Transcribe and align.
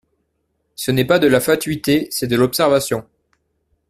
Ce 0.73 0.89
n’est 0.89 1.05
pas 1.05 1.19
de 1.19 1.27
la 1.27 1.39
fatuité, 1.39 2.07
c’est 2.09 2.25
de 2.25 2.35
l’observation. 2.35 3.05